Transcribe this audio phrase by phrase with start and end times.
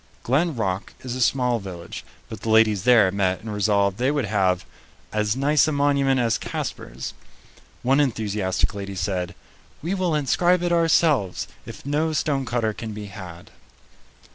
[0.23, 4.25] Glen Rock is a small village, but the ladies there met and resolved they would
[4.25, 4.65] have
[5.13, 7.13] "as nice a monument as Casper's."
[7.83, 9.35] One enthusiastic lady said,
[9.83, 13.51] "We will inscribe it ourselves, if no stonecutter can be had."